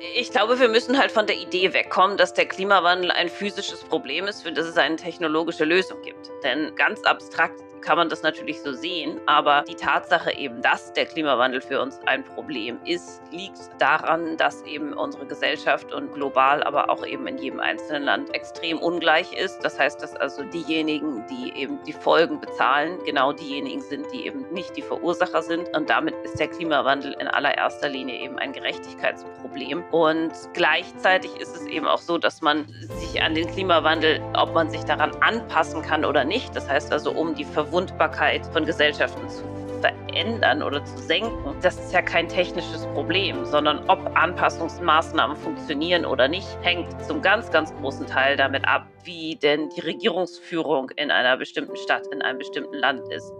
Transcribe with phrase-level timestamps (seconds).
[0.00, 4.26] Ich glaube, wir müssen halt von der Idee wegkommen, dass der Klimawandel ein physisches Problem
[4.26, 6.30] ist, für das es eine technologische Lösung gibt.
[6.42, 11.06] Denn ganz abstrakt kann man das natürlich so sehen, aber die Tatsache eben, dass der
[11.06, 16.90] Klimawandel für uns ein Problem ist, liegt daran, dass eben unsere Gesellschaft und global, aber
[16.90, 19.60] auch eben in jedem einzelnen Land extrem ungleich ist.
[19.60, 24.50] Das heißt, dass also diejenigen, die eben die Folgen bezahlen, genau diejenigen sind, die eben
[24.52, 25.74] nicht die Verursacher sind.
[25.76, 29.84] Und damit ist der Klimawandel in allererster Linie eben ein Gerechtigkeitsproblem.
[29.92, 32.66] Und gleichzeitig ist es eben auch so, dass man
[32.98, 37.12] sich an den Klimawandel, ob man sich daran anpassen kann oder nicht, das heißt also,
[37.12, 39.44] um die Ver Verwundbarkeit von Gesellschaften zu
[39.82, 46.26] verändern oder zu senken, das ist ja kein technisches Problem, sondern ob Anpassungsmaßnahmen funktionieren oder
[46.26, 51.36] nicht, hängt zum ganz, ganz großen Teil damit ab, wie denn die Regierungsführung in einer
[51.36, 53.30] bestimmten Stadt, in einem bestimmten Land ist.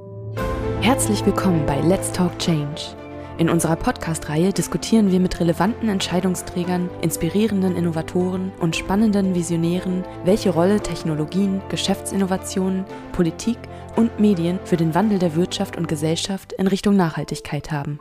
[0.83, 2.95] Herzlich willkommen bei Let's Talk Change
[3.41, 10.83] in unserer Podcast-Reihe diskutieren wir mit relevanten Entscheidungsträgern, inspirierenden Innovatoren und spannenden Visionären, welche Rolle
[10.83, 13.57] Technologien, Geschäftsinnovationen, Politik
[13.97, 17.99] und Medien für den Wandel der Wirtschaft und Gesellschaft in Richtung Nachhaltigkeit haben.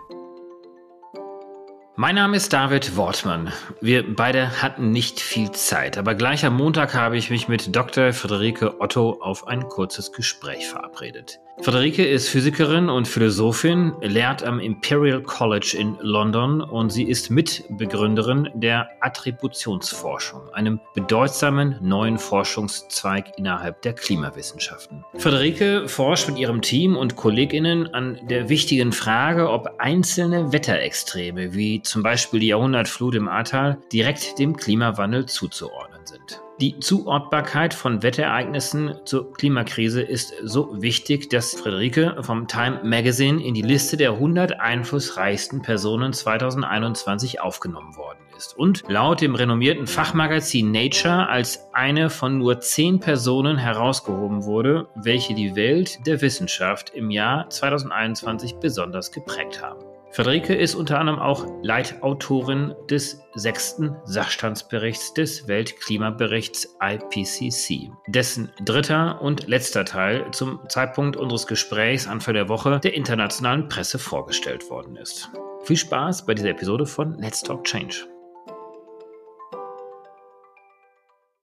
[1.95, 3.53] Mein Name ist David Wortmann.
[3.79, 8.11] Wir beide hatten nicht viel Zeit, aber gleich am Montag habe ich mich mit Dr.
[8.11, 11.39] Friederike Otto auf ein kurzes Gespräch verabredet.
[11.61, 18.49] Friederike ist Physikerin und Philosophin, lehrt am Imperial College in London und sie ist Mitbegründerin
[18.53, 25.03] der Attributionsforschung, einem bedeutsamen neuen Forschungszweig innerhalb der Klimawissenschaften.
[25.17, 31.81] Friederike forscht mit ihrem Team und Kolleginnen an der wichtigen Frage, ob einzelne Wetterextreme wie
[31.81, 36.41] zum Beispiel die Jahrhundertflut im Ahrtal direkt dem Klimawandel zuzuordnen sind.
[36.59, 43.53] Die Zuordbarkeit von Wetterereignissen zur Klimakrise ist so wichtig, dass Friederike vom Time Magazine in
[43.53, 50.69] die Liste der 100 einflussreichsten Personen 2021 aufgenommen worden ist und laut dem renommierten Fachmagazin
[50.69, 57.09] Nature als eine von nur zehn Personen herausgehoben wurde, welche die Welt der Wissenschaft im
[57.09, 59.88] Jahr 2021 besonders geprägt haben.
[60.11, 69.47] Friederike ist unter anderem auch Leitautorin des sechsten Sachstandsberichts des Weltklimaberichts IPCC, dessen dritter und
[69.47, 75.29] letzter Teil zum Zeitpunkt unseres Gesprächs Anfang der Woche der internationalen Presse vorgestellt worden ist.
[75.63, 78.07] Viel Spaß bei dieser Episode von Let's Talk Change.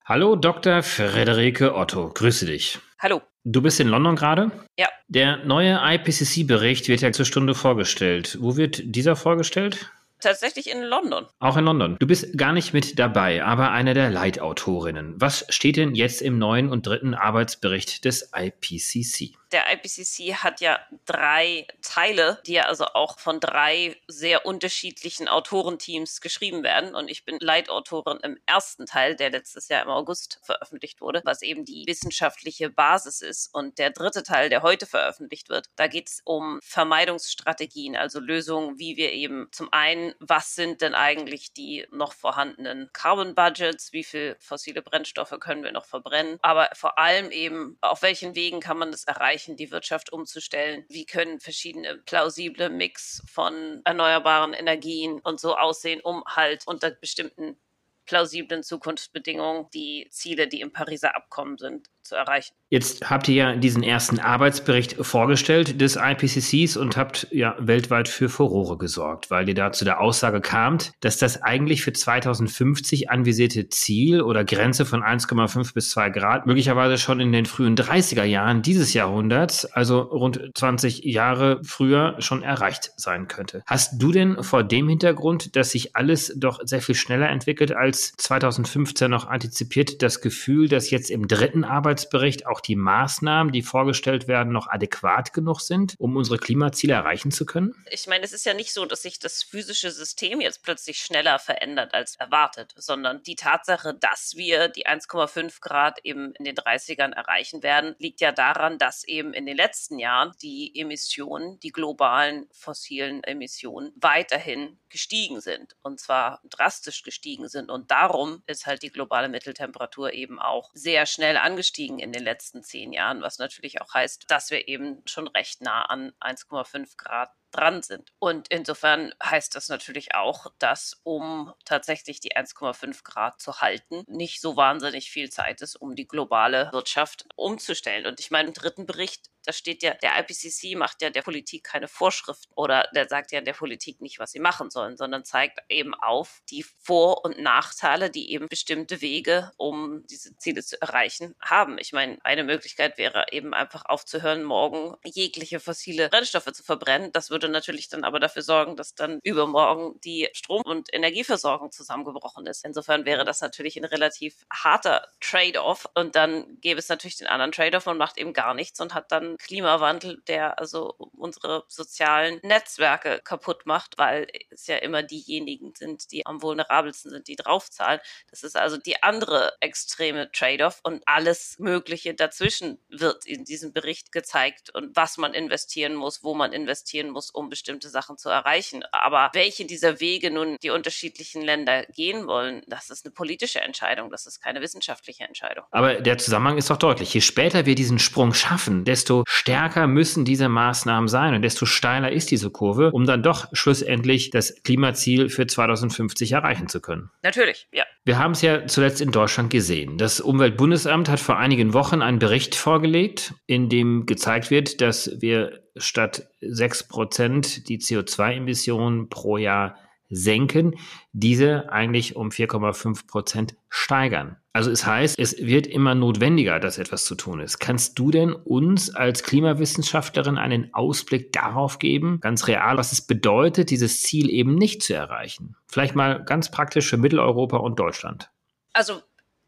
[0.05, 0.83] Hallo Dr.
[0.83, 2.81] Frederike Otto, grüße dich.
[2.99, 3.23] Hallo.
[3.49, 4.51] Du bist in London gerade?
[4.77, 4.89] Ja.
[5.07, 8.37] Der neue IPCC-Bericht wird ja zur Stunde vorgestellt.
[8.41, 9.89] Wo wird dieser vorgestellt?
[10.19, 11.27] Tatsächlich in London.
[11.39, 11.97] Auch in London.
[12.01, 15.15] Du bist gar nicht mit dabei, aber eine der Leitautorinnen.
[15.21, 19.37] Was steht denn jetzt im neuen und dritten Arbeitsbericht des IPCC?
[19.53, 26.21] Der IPCC hat ja drei Teile, die ja also auch von drei sehr unterschiedlichen Autorenteams
[26.21, 26.95] geschrieben werden.
[26.95, 31.43] Und ich bin Leitautorin im ersten Teil, der letztes Jahr im August veröffentlicht wurde, was
[31.43, 33.55] eben die wissenschaftliche Basis ist.
[33.55, 38.79] Und der dritte Teil, der heute veröffentlicht wird, da geht es um Vermeidungsstrategien, also Lösungen,
[38.79, 44.05] wie wir eben zum einen, was sind denn eigentlich die noch vorhandenen Carbon Budgets, wie
[44.05, 48.79] viel fossile Brennstoffe können wir noch verbrennen, aber vor allem eben, auf welchen Wegen kann
[48.79, 49.36] man das erreichen?
[49.37, 50.85] Erreichen, die Wirtschaft umzustellen?
[50.89, 57.59] Wie können verschiedene plausible Mix von erneuerbaren Energien und so aussehen, um halt unter bestimmten
[58.07, 62.55] plausiblen Zukunftsbedingungen die Ziele, die im Pariser Abkommen sind, zu erreichen.
[62.69, 68.29] Jetzt habt ihr ja diesen ersten Arbeitsbericht vorgestellt des IPCCs und habt ja weltweit für
[68.29, 73.69] Furore gesorgt, weil ihr da zu der Aussage kamt, dass das eigentlich für 2050 anvisierte
[73.69, 78.63] Ziel oder Grenze von 1,5 bis 2 Grad möglicherweise schon in den frühen 30er Jahren
[78.63, 83.63] dieses Jahrhunderts, also rund 20 Jahre früher, schon erreicht sein könnte.
[83.67, 87.96] Hast du denn vor dem Hintergrund, dass sich alles doch sehr viel schneller entwickelt als
[88.17, 93.61] 2015 noch antizipiert, das Gefühl, dass jetzt im dritten Arbeitsbericht auch auch die Maßnahmen, die
[93.61, 97.75] vorgestellt werden, noch adäquat genug sind, um unsere Klimaziele erreichen zu können?
[97.91, 101.39] Ich meine, es ist ja nicht so, dass sich das physische System jetzt plötzlich schneller
[101.39, 107.13] verändert als erwartet, sondern die Tatsache, dass wir die 1,5 Grad eben in den 30ern
[107.13, 112.47] erreichen werden, liegt ja daran, dass eben in den letzten Jahren die Emissionen, die globalen
[112.53, 118.91] fossilen Emissionen weiterhin gestiegen sind und zwar drastisch gestiegen sind und darum ist halt die
[118.91, 123.95] globale Mitteltemperatur eben auch sehr schnell angestiegen in den letzten zehn Jahren, was natürlich auch
[123.95, 128.13] heißt, dass wir eben schon recht nah an 1,5 Grad dran sind.
[128.19, 134.41] Und insofern heißt das natürlich auch, dass um tatsächlich die 1,5 Grad zu halten, nicht
[134.41, 138.07] so wahnsinnig viel Zeit ist, um die globale Wirtschaft umzustellen.
[138.07, 141.63] Und ich meine, im dritten Bericht da steht ja, der IPCC macht ja der Politik
[141.63, 145.61] keine Vorschriften oder der sagt ja der Politik nicht, was sie machen sollen, sondern zeigt
[145.69, 151.37] eben auf die Vor- und Nachteile, die eben bestimmte Wege, um diese Ziele zu erreichen,
[151.41, 151.79] haben.
[151.79, 157.13] Ich meine, eine Möglichkeit wäre eben einfach aufzuhören, morgen jegliche fossile Brennstoffe zu verbrennen.
[157.13, 162.47] Das würde natürlich dann aber dafür sorgen, dass dann übermorgen die Strom- und Energieversorgung zusammengebrochen
[162.47, 162.65] ist.
[162.65, 167.53] Insofern wäre das natürlich ein relativ harter Trade-off und dann gäbe es natürlich den anderen
[167.53, 173.21] Trade-off, man macht eben gar nichts und hat dann Klimawandel, der also unsere sozialen Netzwerke
[173.23, 178.01] kaputt macht, weil es ja immer diejenigen sind, die am vulnerabelsten sind, die draufzahlen.
[178.31, 184.13] Das ist also die andere extreme Trade-off und alles Mögliche dazwischen wird in diesem Bericht
[184.13, 188.83] gezeigt und was man investieren muss, wo man investieren muss, um bestimmte Sachen zu erreichen.
[188.93, 194.11] Aber welche dieser Wege nun die unterschiedlichen Länder gehen wollen, das ist eine politische Entscheidung,
[194.11, 195.65] das ist keine wissenschaftliche Entscheidung.
[195.71, 197.13] Aber der Zusammenhang ist doch deutlich.
[197.15, 202.13] Je später wir diesen Sprung schaffen, desto stärker müssen diese Maßnahmen sein und desto steiler
[202.13, 207.11] ist diese Kurve, um dann doch schlussendlich das Klimaziel für 2050 erreichen zu können.
[207.23, 207.85] Natürlich, ja.
[208.05, 209.99] Wir haben es ja zuletzt in Deutschland gesehen.
[209.99, 215.66] Das Umweltbundesamt hat vor einigen Wochen einen Bericht vorgelegt, in dem gezeigt wird, dass wir
[215.77, 219.77] statt 6 Prozent die CO2-Emissionen pro Jahr
[220.09, 220.77] senken,
[221.13, 224.37] diese eigentlich um 4,5 Prozent steigern.
[224.53, 227.59] Also es heißt, es wird immer notwendiger, dass etwas zu tun ist.
[227.59, 233.71] Kannst du denn uns als Klimawissenschaftlerin einen Ausblick darauf geben, ganz real, was es bedeutet,
[233.71, 235.57] dieses Ziel eben nicht zu erreichen?
[235.67, 238.31] Vielleicht mal ganz praktisch für Mitteleuropa und Deutschland.
[238.73, 239.03] Also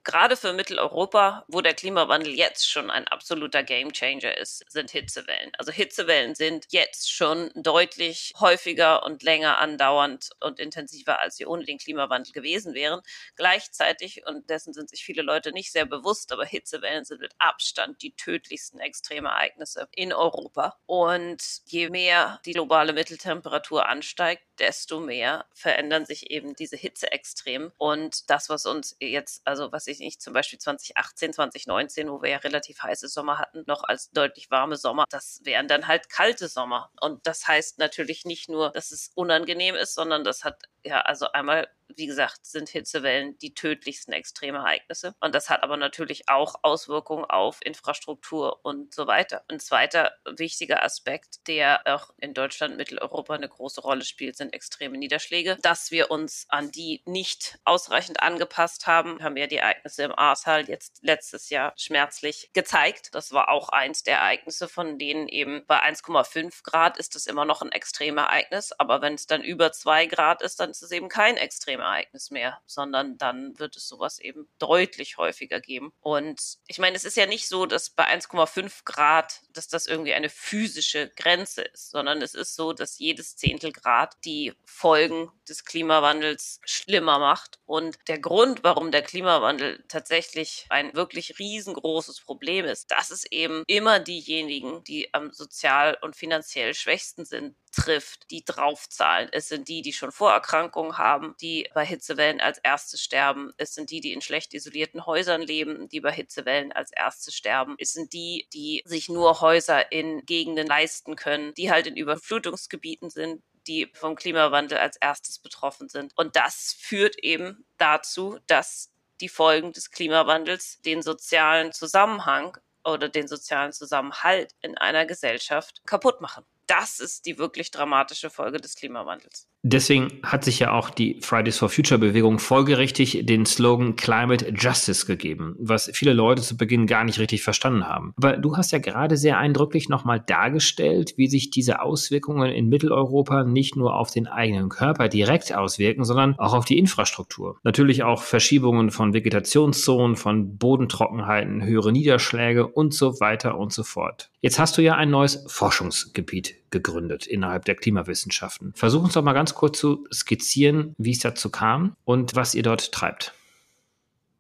[0.09, 5.53] gerade für Mitteleuropa, wo der Klimawandel jetzt schon ein absoluter Gamechanger ist, sind Hitzewellen.
[5.59, 11.65] Also Hitzewellen sind jetzt schon deutlich häufiger und länger andauernd und intensiver, als sie ohne
[11.65, 13.03] den Klimawandel gewesen wären.
[13.37, 18.01] Gleichzeitig, und dessen sind sich viele Leute nicht sehr bewusst, aber Hitzewellen sind mit Abstand
[18.01, 20.79] die tödlichsten Extremereignisse in Europa.
[20.87, 27.73] Und je mehr die globale Mitteltemperatur ansteigt, desto mehr verändern sich eben diese Hitzeextremen.
[27.77, 32.31] Und das, was uns jetzt, also was ich nicht, zum Beispiel 2018, 2019, wo wir
[32.31, 36.49] ja relativ heiße Sommer hatten, noch als deutlich warme Sommer, das wären dann halt kalte
[36.49, 36.91] Sommer.
[37.01, 41.31] Und das heißt natürlich nicht nur, dass es unangenehm ist, sondern das hat ja also
[41.33, 45.15] einmal wie gesagt, sind Hitzewellen die tödlichsten Extremereignisse.
[45.21, 49.45] Und das hat aber natürlich auch Auswirkungen auf Infrastruktur und so weiter.
[49.49, 54.99] Ein zweiter wichtiger Aspekt, der auch in Deutschland, Mitteleuropa eine große Rolle spielt, sind extreme
[54.99, 55.59] Niederschläge.
[55.63, 60.69] Dass wir uns an die nicht ausreichend angepasst haben, haben ja die Ereignisse im Ahrtal
[60.69, 63.15] jetzt letztes Jahr schmerzlich gezeigt.
[63.15, 67.45] Das war auch eins der Ereignisse, von denen eben bei 1,5 Grad ist es immer
[67.45, 68.73] noch ein Extremereignis.
[68.73, 71.78] Aber wenn es dann über 2 Grad ist, dann ist es eben kein Extremereignis.
[71.79, 75.93] Extremereignis mehr, sondern dann wird es sowas eben deutlich häufiger geben.
[76.01, 80.15] Und ich meine, es ist ja nicht so, dass bei 1,5 Grad, dass das irgendwie
[80.15, 85.65] eine physische Grenze ist, sondern es ist so, dass jedes Zehntel Grad die Folgen des
[85.65, 87.59] Klimawandels schlimmer macht.
[87.65, 93.63] Und der Grund, warum der Klimawandel tatsächlich ein wirklich riesengroßes Problem ist, dass es eben
[93.67, 99.29] immer diejenigen, die am sozial und finanziell schwächsten sind, trifft, die draufzahlen.
[99.33, 103.53] Es sind die, die schon Vorerkrankungen haben, die bei Hitzewellen als Erste sterben.
[103.57, 107.77] Es sind die, die in schlecht isolierten Häusern leben, die bei Hitzewellen als Erste sterben.
[107.79, 113.11] Es sind die, die sich nur Häuser in Gegenden leisten können, die halt in Überflutungsgebieten
[113.11, 116.13] sind, die vom Klimawandel als erstes betroffen sind.
[116.17, 118.91] Und das führt eben dazu, dass
[119.21, 126.21] die Folgen des Klimawandels den sozialen Zusammenhang oder den sozialen Zusammenhalt in einer Gesellschaft kaputt
[126.21, 129.49] machen das ist die wirklich dramatische Folge des Klimawandels.
[129.63, 135.05] Deswegen hat sich ja auch die Fridays for Future Bewegung folgerichtig den Slogan Climate Justice
[135.05, 138.15] gegeben, was viele Leute zu Beginn gar nicht richtig verstanden haben.
[138.17, 143.43] Aber du hast ja gerade sehr eindrücklich nochmal dargestellt, wie sich diese Auswirkungen in Mitteleuropa
[143.43, 147.59] nicht nur auf den eigenen Körper direkt auswirken, sondern auch auf die Infrastruktur.
[147.65, 154.31] Natürlich auch Verschiebungen von Vegetationszonen, von Bodentrockenheiten, höhere Niederschläge und so weiter und so fort.
[154.41, 158.73] Jetzt hast du ja ein neues Forschungsgebiet gegründet innerhalb der Klimawissenschaften.
[158.75, 162.63] Versuch uns doch mal ganz kurz zu skizzieren, wie es dazu kam und was ihr
[162.63, 163.35] dort treibt.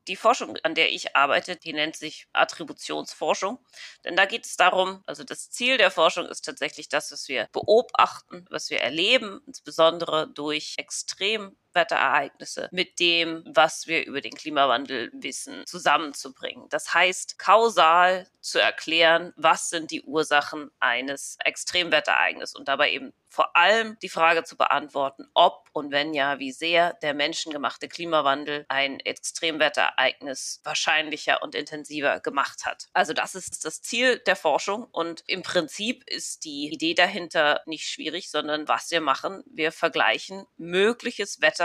[0.06, 3.58] Die Forschung, an der ich arbeite, die nennt sich Attributionsforschung.
[4.04, 7.48] Denn da geht es darum, also das Ziel der Forschung ist tatsächlich das, was wir
[7.52, 15.10] beobachten, was wir erleben, insbesondere durch extrem Extremwetterereignisse mit dem, was wir über den Klimawandel
[15.12, 16.68] wissen, zusammenzubringen.
[16.70, 23.54] Das heißt, kausal zu erklären, was sind die Ursachen eines Extremwetterereignisses und dabei eben vor
[23.56, 29.00] allem die Frage zu beantworten, ob und wenn ja, wie sehr der menschengemachte Klimawandel ein
[29.00, 32.88] Extremwetterereignis wahrscheinlicher und intensiver gemacht hat.
[32.94, 37.86] Also das ist das Ziel der Forschung und im Prinzip ist die Idee dahinter nicht
[37.86, 41.57] schwierig, sondern was wir machen, wir vergleichen mögliches Wetter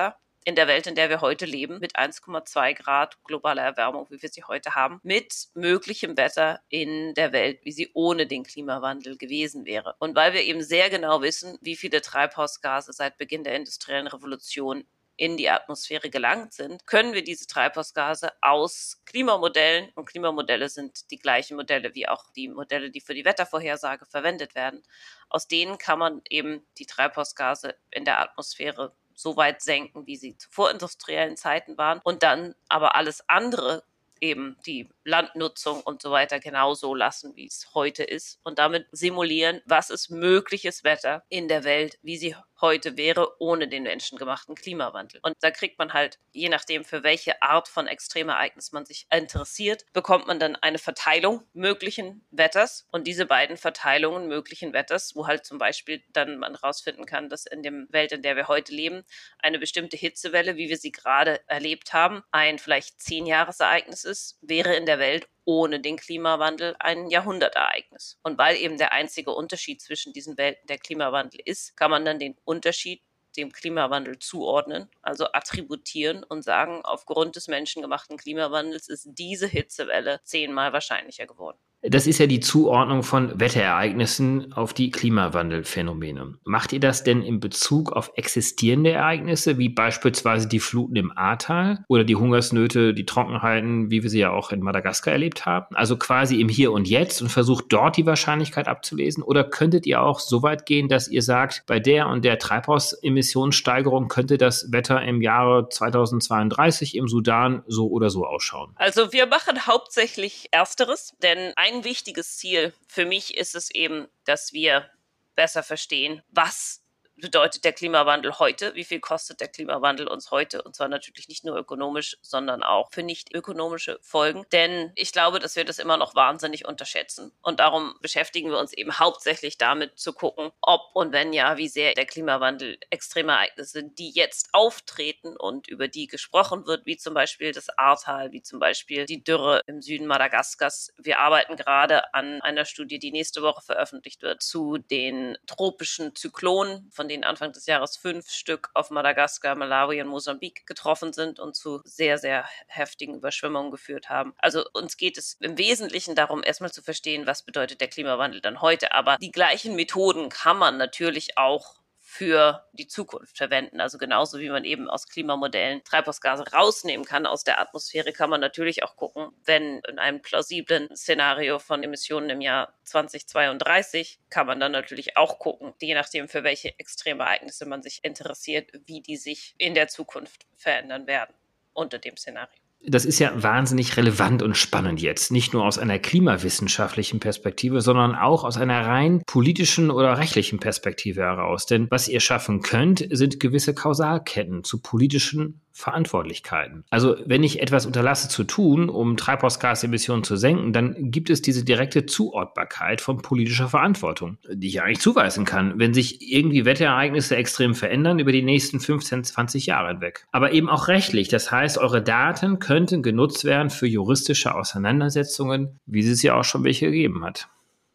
[0.45, 4.29] in der Welt, in der wir heute leben, mit 1,2 Grad globaler Erwärmung, wie wir
[4.29, 9.65] sie heute haben, mit möglichem Wetter in der Welt, wie sie ohne den Klimawandel gewesen
[9.65, 9.95] wäre.
[9.99, 14.83] Und weil wir eben sehr genau wissen, wie viele Treibhausgase seit Beginn der industriellen Revolution
[15.15, 21.19] in die Atmosphäre gelangt sind, können wir diese Treibhausgase aus Klimamodellen, und Klimamodelle sind die
[21.19, 24.81] gleichen Modelle wie auch die Modelle, die für die Wettervorhersage verwendet werden,
[25.29, 30.37] aus denen kann man eben die Treibhausgase in der Atmosphäre so weit senken, wie sie
[30.37, 33.83] zu vorindustriellen Zeiten waren und dann aber alles andere
[34.23, 39.61] eben die Landnutzung und so weiter genauso lassen, wie es heute ist und damit simulieren,
[39.65, 45.19] was ist mögliches Wetter in der Welt, wie sie heute wäre, ohne den menschengemachten Klimawandel.
[45.21, 49.85] Und da kriegt man halt, je nachdem, für welche Art von Extremereignis man sich interessiert,
[49.91, 52.87] bekommt man dann eine Verteilung möglichen Wetters.
[52.91, 57.45] Und diese beiden Verteilungen möglichen Wetters, wo halt zum Beispiel dann man rausfinden kann, dass
[57.45, 59.03] in der Welt, in der wir heute leben,
[59.39, 64.75] eine bestimmte Hitzewelle, wie wir sie gerade erlebt haben, ein vielleicht zehn Jahresereignis ist, wäre
[64.75, 68.19] in der Welt ohne den Klimawandel ein Jahrhundertereignis.
[68.21, 72.19] Und weil eben der einzige Unterschied zwischen diesen Welten der Klimawandel ist, kann man dann
[72.19, 73.01] den Unterschied
[73.35, 80.71] dem Klimawandel zuordnen, also attributieren und sagen, aufgrund des menschengemachten Klimawandels ist diese Hitzewelle zehnmal
[80.71, 81.57] wahrscheinlicher geworden.
[81.85, 86.35] Das ist ja die Zuordnung von Wetterereignissen auf die Klimawandelphänomene.
[86.45, 91.83] Macht ihr das denn in Bezug auf existierende Ereignisse, wie beispielsweise die Fluten im Ahrtal
[91.89, 95.75] oder die Hungersnöte, die Trockenheiten, wie wir sie ja auch in Madagaskar erlebt haben?
[95.75, 99.21] Also quasi im Hier und Jetzt und versucht dort die Wahrscheinlichkeit abzulesen?
[99.21, 104.07] Oder könntet ihr auch so weit gehen, dass ihr sagt, bei der und der Treibhausemissionssteigerung
[104.07, 108.71] könnte das Wetter im Jahre 2032 im Sudan so oder so ausschauen?
[108.75, 112.73] Also wir machen hauptsächlich Ersteres, denn ein ein wichtiges Ziel.
[112.87, 114.89] Für mich ist es eben, dass wir
[115.35, 116.82] besser verstehen, was
[117.15, 118.75] bedeutet der Klimawandel heute?
[118.75, 120.61] Wie viel kostet der Klimawandel uns heute?
[120.61, 124.45] Und zwar natürlich nicht nur ökonomisch, sondern auch für nicht ökonomische Folgen.
[124.51, 127.31] Denn ich glaube, dass wir das immer noch wahnsinnig unterschätzen.
[127.41, 131.67] Und darum beschäftigen wir uns eben hauptsächlich damit zu gucken, ob und wenn ja, wie
[131.67, 137.13] sehr der Klimawandel extreme Ereignisse, die jetzt auftreten und über die gesprochen wird, wie zum
[137.13, 140.93] Beispiel das Ahrtal, wie zum Beispiel die Dürre im Süden Madagaskars.
[140.97, 146.89] Wir arbeiten gerade an einer Studie, die nächste Woche veröffentlicht wird, zu den tropischen Zyklonen,
[146.91, 151.37] von von denen Anfang des Jahres fünf Stück auf Madagaskar, Malawi und Mosambik getroffen sind
[151.37, 154.33] und zu sehr, sehr heftigen Überschwemmungen geführt haben.
[154.37, 158.61] Also uns geht es im Wesentlichen darum, erstmal zu verstehen, was bedeutet der Klimawandel dann
[158.61, 158.93] heute.
[158.93, 161.82] Aber die gleichen Methoden kann man natürlich auch
[162.13, 163.81] für die Zukunft verwenden.
[163.81, 168.39] Also genauso wie man eben aus Klimamodellen Treibhausgase rausnehmen kann aus der Atmosphäre, kann man
[168.39, 174.59] natürlich auch gucken, wenn in einem plausiblen Szenario von Emissionen im Jahr 2032 kann man
[174.59, 179.55] dann natürlich auch gucken, je nachdem für welche Extremereignisse man sich interessiert, wie die sich
[179.57, 181.33] in der Zukunft verändern werden
[181.73, 185.31] unter dem Szenario das ist ja wahnsinnig relevant und spannend jetzt.
[185.31, 191.21] Nicht nur aus einer klimawissenschaftlichen Perspektive, sondern auch aus einer rein politischen oder rechtlichen Perspektive
[191.21, 191.65] heraus.
[191.65, 196.85] Denn was ihr schaffen könnt, sind gewisse Kausalketten zu politischen Verantwortlichkeiten.
[196.91, 201.65] Also wenn ich etwas unterlasse zu tun, um Treibhausgasemissionen zu senken, dann gibt es diese
[201.65, 207.73] direkte Zuordbarkeit von politischer Verantwortung, die ich eigentlich zuweisen kann, wenn sich irgendwie Wetterereignisse extrem
[207.73, 210.27] verändern über die nächsten 15, 20 Jahre hinweg.
[210.31, 211.27] Aber eben auch rechtlich.
[211.27, 216.63] Das heißt, eure Daten könnten genutzt werden für juristische Auseinandersetzungen, wie es ja auch schon
[216.63, 217.49] welche gegeben hat.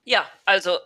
[0.09, 0.79] Ja, also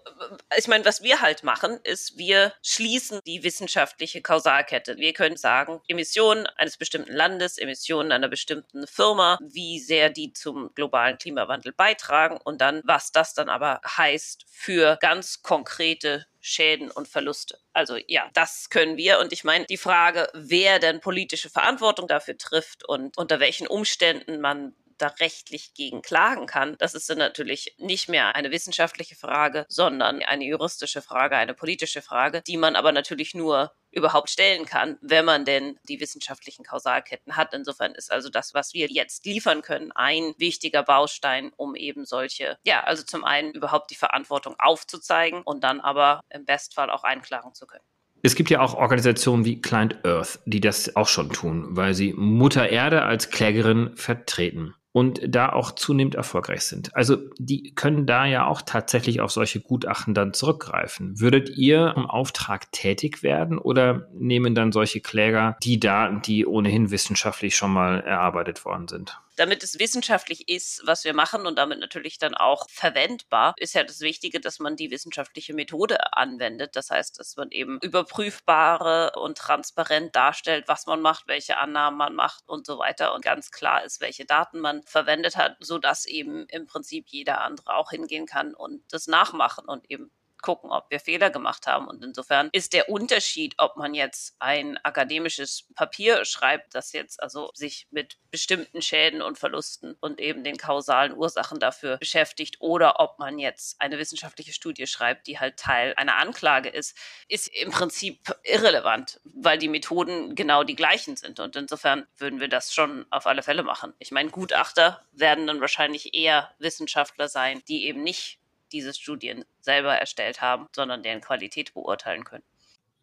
[0.59, 4.97] ich meine, was wir halt machen, ist, wir schließen die wissenschaftliche Kausalkette.
[4.97, 10.75] Wir können sagen, Emissionen eines bestimmten Landes, Emissionen einer bestimmten Firma, wie sehr die zum
[10.75, 17.07] globalen Klimawandel beitragen und dann, was das dann aber heißt für ganz konkrete Schäden und
[17.07, 17.61] Verluste.
[17.73, 19.21] Also ja, das können wir.
[19.21, 24.41] Und ich meine, die Frage, wer denn politische Verantwortung dafür trifft und unter welchen Umständen
[24.41, 29.67] man da rechtlich gegen klagen kann, das ist dann natürlich nicht mehr eine wissenschaftliche Frage,
[29.69, 34.97] sondern eine juristische Frage, eine politische Frage, die man aber natürlich nur überhaupt stellen kann,
[35.03, 37.53] wenn man denn die wissenschaftlichen Kausalketten hat.
[37.53, 42.57] Insofern ist also das, was wir jetzt liefern können, ein wichtiger Baustein, um eben solche,
[42.65, 47.55] ja, also zum einen überhaupt die Verantwortung aufzuzeigen und dann aber im Bestfall auch einklagen
[47.55, 47.85] zu können.
[48.23, 52.13] Es gibt ja auch Organisationen wie Client Earth, die das auch schon tun, weil sie
[52.13, 56.95] Mutter Erde als Klägerin vertreten und da auch zunehmend erfolgreich sind.
[56.95, 61.19] Also die können da ja auch tatsächlich auf solche Gutachten dann zurückgreifen.
[61.19, 66.91] Würdet ihr im Auftrag tätig werden oder nehmen dann solche Kläger die Daten, die ohnehin
[66.91, 69.19] wissenschaftlich schon mal erarbeitet worden sind?
[69.37, 73.85] Damit es wissenschaftlich ist, was wir machen und damit natürlich dann auch verwendbar, ist ja
[73.85, 76.77] das Wichtige, dass man die wissenschaftliche Methode anwendet.
[76.77, 82.15] Das heißt, dass man eben überprüfbare und transparent darstellt, was man macht, welche Annahmen man
[82.15, 86.05] macht und so weiter und ganz klar ist, welche Daten man verwendet hat, so dass
[86.07, 90.11] eben im Prinzip jeder andere auch hingehen kann und das nachmachen und eben
[90.43, 91.87] gucken, ob wir Fehler gemacht haben.
[91.89, 97.51] Und insofern ist der Unterschied, ob man jetzt ein akademisches Papier schreibt, das jetzt also
[97.55, 103.19] sich mit bestimmten Schäden und Verlusten und eben den kausalen Ursachen dafür beschäftigt oder ob
[103.19, 106.97] man jetzt eine wissenschaftliche Studie schreibt, die halt Teil einer Anklage ist,
[107.29, 111.41] ist im Prinzip irrelevant, weil die Methoden genau die gleichen sind.
[111.41, 113.95] Und insofern würden wir das schon auf alle Fälle machen.
[113.99, 118.42] Ich meine, Gutachter werden dann wahrscheinlich eher Wissenschaftler sein, die eben nicht
[118.73, 122.45] diese Studien selber erstellt haben, sondern deren Qualität beurteilen können.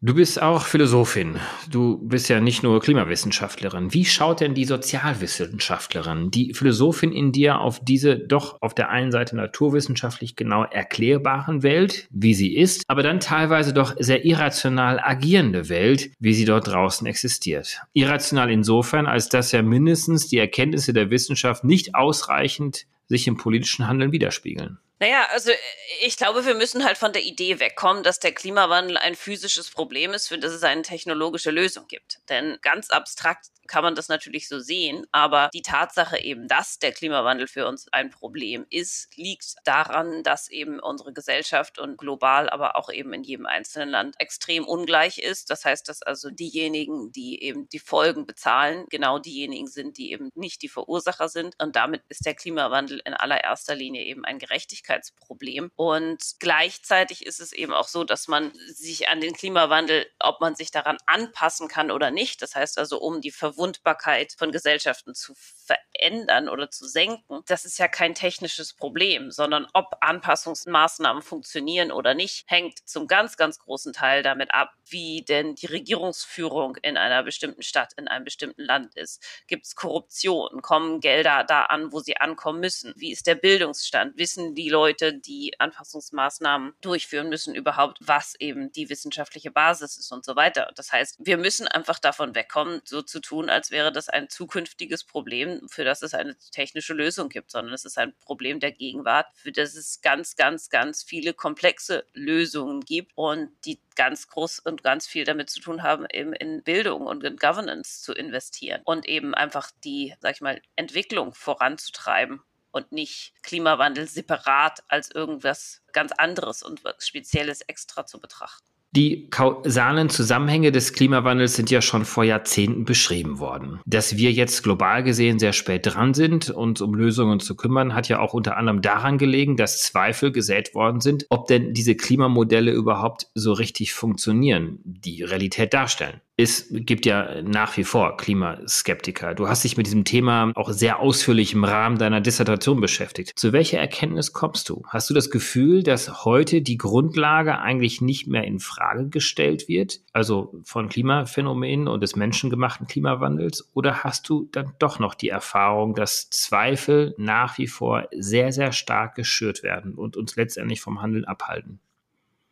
[0.02, 1.36] Du bist auch Philosophin.
[1.70, 3.92] Du bist ja nicht nur Klimawissenschaftlerin.
[3.92, 9.12] Wie schaut denn die Sozialwissenschaftlerin, die Philosophin in dir auf diese doch auf der einen
[9.12, 15.68] Seite naturwissenschaftlich genau erklärbaren Welt, wie sie ist, aber dann teilweise doch sehr irrational agierende
[15.68, 17.82] Welt, wie sie dort draußen existiert?
[17.92, 23.86] Irrational insofern, als dass ja mindestens die Erkenntnisse der Wissenschaft nicht ausreichend sich im politischen
[23.86, 24.78] Handeln widerspiegeln.
[25.00, 25.56] Naja, also äh,
[26.02, 30.12] ich glaube, wir müssen halt von der Idee wegkommen, dass der Klimawandel ein physisches Problem
[30.12, 32.20] ist, für das es eine technologische Lösung gibt.
[32.28, 36.90] Denn ganz abstrakt kann man das natürlich so sehen, aber die Tatsache eben, dass der
[36.90, 42.74] Klimawandel für uns ein Problem ist, liegt daran, dass eben unsere Gesellschaft und global, aber
[42.74, 45.50] auch eben in jedem einzelnen Land extrem ungleich ist.
[45.50, 50.30] Das heißt, dass also diejenigen, die eben die Folgen bezahlen, genau diejenigen sind, die eben
[50.34, 51.54] nicht die Verursacher sind.
[51.62, 55.70] Und damit ist der Klimawandel in allererster Linie eben ein Gerechtigkeitsproblem.
[55.76, 60.56] Und gleichzeitig ist es eben auch so, dass man sich an den Klimawandel, ob man
[60.56, 65.14] sich daran anpassen kann oder nicht, das heißt also, um die Verwundung Verwundbarkeit von Gesellschaften
[65.14, 71.92] zu verändern oder zu senken, das ist ja kein technisches Problem, sondern ob Anpassungsmaßnahmen funktionieren
[71.92, 76.96] oder nicht, hängt zum ganz, ganz großen Teil damit ab, wie denn die Regierungsführung in
[76.96, 79.22] einer bestimmten Stadt, in einem bestimmten Land ist.
[79.46, 80.62] Gibt es Korruption?
[80.62, 82.94] Kommen Gelder da an, wo sie ankommen müssen?
[82.96, 84.16] Wie ist der Bildungsstand?
[84.16, 90.24] Wissen die Leute, die Anpassungsmaßnahmen durchführen müssen, überhaupt, was eben die wissenschaftliche Basis ist und
[90.24, 90.72] so weiter?
[90.76, 95.04] Das heißt, wir müssen einfach davon wegkommen, so zu tun, als wäre das ein zukünftiges
[95.04, 99.26] Problem, für das es eine technische Lösung gibt, sondern es ist ein Problem der Gegenwart,
[99.34, 104.82] für das es ganz, ganz, ganz viele komplexe Lösungen gibt und die ganz groß und
[104.82, 109.06] ganz viel damit zu tun haben, eben in Bildung und in Governance zu investieren und
[109.06, 116.12] eben einfach die, sag ich mal, Entwicklung voranzutreiben und nicht Klimawandel separat als irgendwas ganz
[116.12, 118.69] anderes und Spezielles extra zu betrachten.
[118.92, 123.78] Die kausalen Zusammenhänge des Klimawandels sind ja schon vor Jahrzehnten beschrieben worden.
[123.86, 128.08] Dass wir jetzt global gesehen sehr spät dran sind, uns um Lösungen zu kümmern, hat
[128.08, 132.72] ja auch unter anderem daran gelegen, dass Zweifel gesät worden sind, ob denn diese Klimamodelle
[132.72, 139.34] überhaupt so richtig funktionieren, die Realität darstellen es gibt ja nach wie vor Klimaskeptiker.
[139.34, 143.32] Du hast dich mit diesem Thema auch sehr ausführlich im Rahmen deiner Dissertation beschäftigt.
[143.36, 144.82] Zu welcher Erkenntnis kommst du?
[144.88, 150.00] Hast du das Gefühl, dass heute die Grundlage eigentlich nicht mehr in Frage gestellt wird,
[150.12, 153.68] also von Klimaphänomenen und des menschengemachten Klimawandels?
[153.74, 158.72] Oder hast du dann doch noch die Erfahrung, dass Zweifel nach wie vor sehr, sehr
[158.72, 161.80] stark geschürt werden und uns letztendlich vom Handeln abhalten?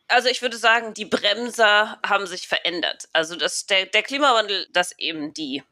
[0.09, 3.09] Also ich würde sagen, die Bremser haben sich verändert.
[3.13, 5.63] Also das, der, der Klimawandel, dass eben die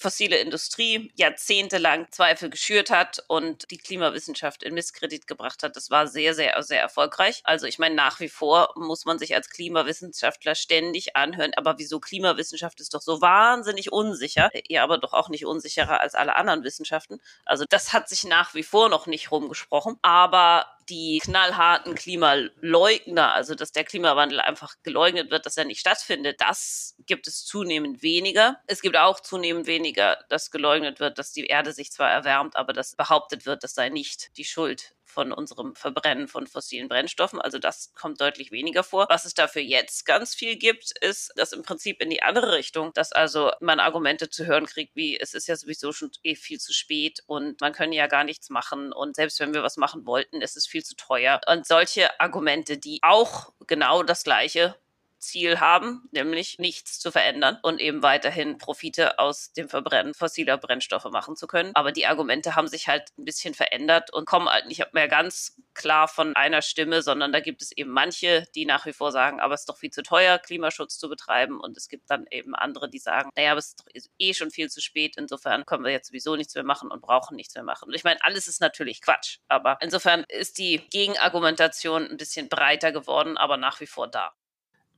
[0.00, 5.76] fossile Industrie jahrzehntelang Zweifel geschürt hat und die Klimawissenschaft in Misskredit gebracht hat.
[5.76, 7.42] Das war sehr, sehr, sehr erfolgreich.
[7.44, 12.00] Also ich meine, nach wie vor muss man sich als Klimawissenschaftler ständig anhören, aber wieso
[12.00, 16.64] Klimawissenschaft ist doch so wahnsinnig unsicher, ja, aber doch auch nicht unsicherer als alle anderen
[16.64, 17.20] Wissenschaften.
[17.44, 23.54] Also das hat sich nach wie vor noch nicht rumgesprochen, aber die knallharten Klimaleugner, also
[23.54, 28.58] dass der Klimawandel einfach geleugnet wird, dass er nicht stattfindet, das gibt es zunehmend weniger.
[28.66, 32.72] Es gibt auch zunehmend weniger, dass geleugnet wird, dass die Erde sich zwar erwärmt, aber
[32.72, 37.40] dass behauptet wird, das sei nicht die Schuld von unserem Verbrennen von fossilen Brennstoffen.
[37.40, 39.06] Also das kommt deutlich weniger vor.
[39.08, 42.92] Was es dafür jetzt ganz viel gibt, ist, dass im Prinzip in die andere Richtung,
[42.94, 46.58] dass also man Argumente zu hören kriegt, wie es ist ja sowieso schon eh viel
[46.58, 50.06] zu spät und man könne ja gar nichts machen und selbst wenn wir was machen
[50.06, 51.40] wollten, ist es viel zu teuer.
[51.46, 54.76] Und solche Argumente, die auch genau das Gleiche
[55.20, 61.04] Ziel haben, nämlich nichts zu verändern und eben weiterhin Profite aus dem Verbrennen fossiler Brennstoffe
[61.04, 61.72] machen zu können.
[61.74, 65.60] Aber die Argumente haben sich halt ein bisschen verändert und kommen halt nicht mehr ganz
[65.74, 69.40] klar von einer Stimme, sondern da gibt es eben manche, die nach wie vor sagen,
[69.40, 71.60] aber es ist doch viel zu teuer, Klimaschutz zu betreiben.
[71.60, 74.70] Und es gibt dann eben andere, die sagen, naja, aber es ist eh schon viel
[74.70, 75.16] zu spät.
[75.16, 77.88] Insofern können wir jetzt sowieso nichts mehr machen und brauchen nichts mehr machen.
[77.88, 79.38] Und ich meine, alles ist natürlich Quatsch.
[79.48, 84.32] Aber insofern ist die Gegenargumentation ein bisschen breiter geworden, aber nach wie vor da.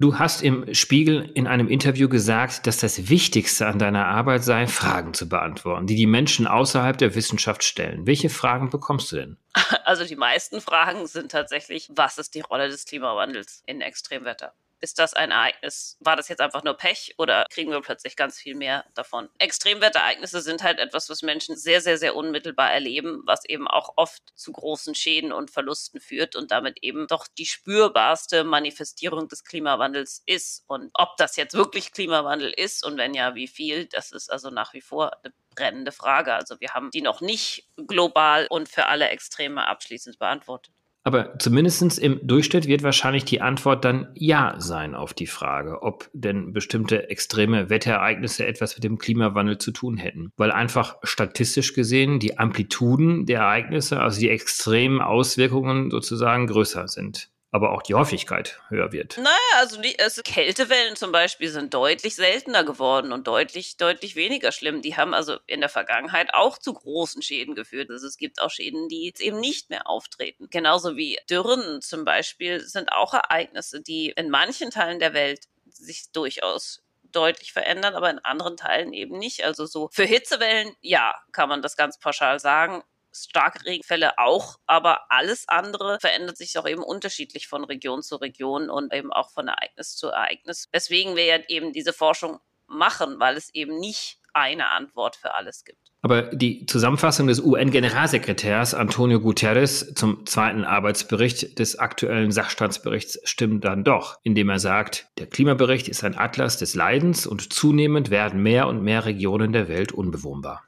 [0.02, 4.66] Du hast im Spiegel in einem Interview gesagt, dass das Wichtigste an deiner Arbeit sei,
[4.66, 8.04] Fragen zu beantworten, die die Menschen außerhalb der Wissenschaft stellen.
[8.04, 9.36] Welche Fragen bekommst du denn?
[9.84, 14.54] Also die meisten Fragen sind tatsächlich, was ist die Rolle des Klimawandels in Extremwetter?
[14.83, 15.97] Ist das ein Ereignis?
[16.01, 19.29] War das jetzt einfach nur Pech oder kriegen wir plötzlich ganz viel mehr davon?
[19.38, 24.33] Extremwetterereignisse sind halt etwas, was Menschen sehr, sehr, sehr unmittelbar erleben, was eben auch oft
[24.35, 30.25] zu großen Schäden und Verlusten führt und damit eben doch die spürbarste Manifestierung des Klimawandels
[30.27, 30.64] ist.
[30.66, 34.51] Und ob das jetzt wirklich Klimawandel ist und wenn ja, wie viel, das ist also
[34.51, 36.35] nach wie vor eine brennende Frage.
[36.35, 40.75] Also wir haben die noch nicht global und für alle Extreme abschließend beantwortet.
[41.04, 46.08] Aber zumindest im Durchschnitt wird wahrscheinlich die Antwort dann Ja sein auf die Frage, ob
[46.12, 50.32] denn bestimmte extreme Wetterereignisse etwas mit dem Klimawandel zu tun hätten.
[50.36, 57.32] Weil einfach statistisch gesehen die Amplituden der Ereignisse, also die extremen Auswirkungen sozusagen größer sind
[57.52, 59.18] aber auch die Häufigkeit höher wird.
[59.18, 64.52] Naja, also die also Kältewellen zum Beispiel sind deutlich seltener geworden und deutlich, deutlich weniger
[64.52, 64.80] schlimm.
[64.80, 67.90] Die haben also in der Vergangenheit auch zu großen Schäden geführt.
[67.90, 70.48] Also es gibt auch Schäden, die jetzt eben nicht mehr auftreten.
[70.50, 76.10] Genauso wie Dürren zum Beispiel sind auch Ereignisse, die in manchen Teilen der Welt sich
[76.10, 79.44] durchaus deutlich verändern, aber in anderen Teilen eben nicht.
[79.44, 82.82] Also so für Hitzewellen, ja, kann man das ganz pauschal sagen
[83.12, 88.70] starke Regenfälle auch, aber alles andere verändert sich auch eben unterschiedlich von Region zu Region
[88.70, 90.68] und eben auch von Ereignis zu Ereignis.
[90.72, 95.64] Weswegen wir ja eben diese Forschung machen, weil es eben nicht eine Antwort für alles
[95.64, 95.92] gibt.
[96.05, 103.85] Aber die Zusammenfassung des UN-Generalsekretärs Antonio Guterres zum zweiten Arbeitsbericht des aktuellen Sachstandsberichts stimmt dann
[103.85, 108.66] doch, indem er sagt, der Klimabericht ist ein Atlas des Leidens und zunehmend werden mehr
[108.66, 110.64] und mehr Regionen der Welt unbewohnbar.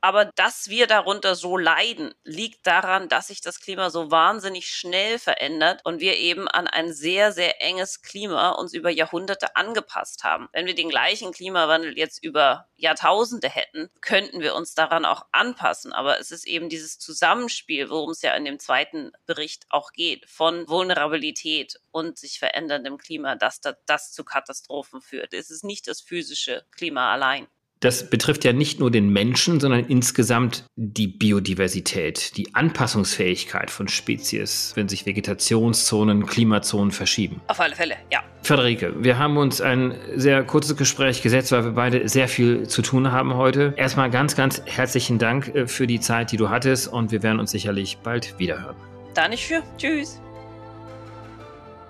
[0.00, 5.18] Aber dass wir darunter so leiden, liegt daran, dass sich das Klima so wahnsinnig schnell
[5.18, 10.48] verändert und wir eben an ein sehr, sehr enges Klima uns über Jahrhunderte angepasst haben.
[10.52, 15.92] Wenn wir den gleichen Klimawandel jetzt über Jahrtausende hätten, könnten wir uns daran auch anpassen.
[15.92, 20.28] Aber es ist eben dieses Zusammenspiel, worum es ja in dem zweiten Bericht auch geht,
[20.28, 25.32] von Vulnerabilität und sich veränderndem Klima, dass das zu Katastrophen führt.
[25.32, 27.46] Es ist nicht das physische Klima allein
[27.80, 34.72] das betrifft ja nicht nur den Menschen, sondern insgesamt die Biodiversität, die Anpassungsfähigkeit von Spezies,
[34.74, 37.40] wenn sich Vegetationszonen, Klimazonen verschieben.
[37.46, 38.20] Auf alle Fälle, ja.
[38.42, 42.82] Frederike, wir haben uns ein sehr kurzes Gespräch gesetzt, weil wir beide sehr viel zu
[42.82, 43.74] tun haben heute.
[43.76, 47.38] Erstmal ganz, ganz herzlichen Dank äh, für die Zeit, die du hattest und wir werden
[47.38, 48.76] uns sicherlich bald wiederhören.
[49.14, 49.62] Da nicht für.
[49.76, 50.20] Tschüss.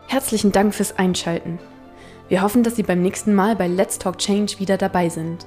[0.07, 1.59] Herzlichen Dank fürs Einschalten.
[2.29, 5.47] Wir hoffen, dass Sie beim nächsten Mal bei Let's Talk Change wieder dabei sind.